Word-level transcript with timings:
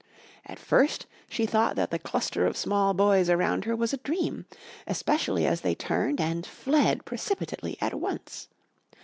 At 0.47 0.57
first 0.57 1.05
she 1.29 1.45
thought 1.45 1.75
that 1.75 1.91
the 1.91 1.99
cluster 1.99 2.47
of 2.47 2.57
small 2.57 2.95
boys 2.95 3.29
around 3.29 3.65
her 3.65 3.75
was 3.75 3.93
a 3.93 3.97
dream, 3.97 4.47
especially 4.87 5.45
as 5.45 5.61
they 5.61 5.75
turned 5.75 6.19
and 6.19 6.43
fled 6.43 7.05
precipitately 7.05 7.77
at 7.79 7.93
once. 7.93 8.47